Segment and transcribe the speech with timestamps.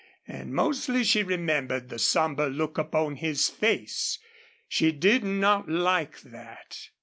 [0.27, 4.17] And mostly she remembered the somber look upon his face.
[4.67, 6.89] She did not like that.